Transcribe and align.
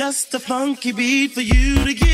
Just 0.00 0.32
a 0.32 0.40
funky 0.40 0.92
beat 0.92 1.32
for 1.32 1.42
you 1.42 1.84
to 1.84 1.92
get 1.92 2.09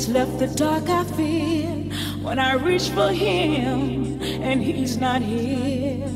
has 0.00 0.08
left 0.08 0.38
the 0.38 0.46
dark 0.46 0.88
I 0.88 1.04
feel 1.04 1.76
when 2.22 2.38
I 2.38 2.54
reach 2.54 2.88
for 2.88 3.12
him 3.12 4.22
and 4.22 4.62
he's 4.62 4.96
not 4.96 5.20
here. 5.20 6.08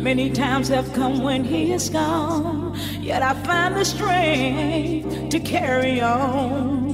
Many 0.00 0.30
times 0.30 0.68
have 0.68 0.90
come 0.94 1.22
when 1.22 1.44
he 1.44 1.72
is 1.72 1.90
gone, 1.90 2.78
yet 3.00 3.22
I 3.22 3.34
find 3.44 3.76
the 3.76 3.84
strength 3.84 5.28
to 5.30 5.40
carry 5.40 6.00
on. 6.00 6.92